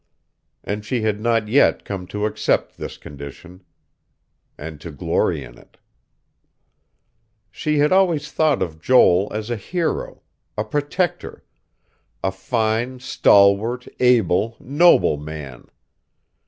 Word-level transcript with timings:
And 0.63 0.83
she 0.83 1.03
had 1.03 1.21
not 1.21 1.47
yet 1.47 1.85
come 1.85 2.07
to 2.07 2.25
accept 2.25 2.75
this 2.75 2.97
condition, 2.97 3.61
and 4.57 4.81
to 4.81 4.89
glory 4.91 5.43
in 5.43 5.59
it. 5.59 5.77
She 7.51 7.77
had 7.77 7.91
always 7.91 8.31
thought 8.31 8.63
of 8.63 8.81
Joel 8.81 9.31
as 9.31 9.51
a 9.51 9.55
hero, 9.57 10.23
a 10.57 10.63
protector, 10.63 11.43
a 12.23 12.31
fine, 12.31 12.99
stalwart, 12.99 13.87
able, 13.99 14.57
noble 14.59 15.17
man. 15.17 15.67